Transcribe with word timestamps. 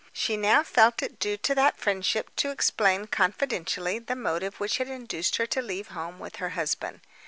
She 0.11 0.35
now 0.35 0.63
felt 0.63 1.03
it 1.03 1.19
due 1.19 1.37
to 1.37 1.53
that 1.53 1.77
friendship 1.77 2.35
to 2.37 2.49
explain 2.49 3.05
confidentially 3.05 3.99
the 3.99 4.15
motive 4.15 4.59
which 4.59 4.79
had 4.79 4.87
induced 4.87 5.35
her 5.35 5.45
to 5.45 5.61
leave 5.61 5.89
home 5.89 6.17
with 6.17 6.37
her 6.37 6.49
husband. 6.57 7.01